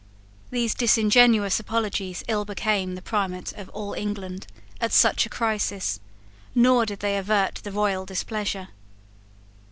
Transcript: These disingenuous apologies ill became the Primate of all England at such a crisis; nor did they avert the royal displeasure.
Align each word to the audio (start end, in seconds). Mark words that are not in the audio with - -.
These 0.49 0.73
disingenuous 0.73 1.59
apologies 1.59 2.23
ill 2.27 2.43
became 2.43 2.95
the 2.95 3.03
Primate 3.03 3.53
of 3.53 3.69
all 3.69 3.93
England 3.93 4.47
at 4.79 4.91
such 4.91 5.27
a 5.27 5.29
crisis; 5.29 5.99
nor 6.55 6.87
did 6.87 7.01
they 7.01 7.17
avert 7.19 7.59
the 7.63 7.71
royal 7.71 8.07
displeasure. 8.07 8.69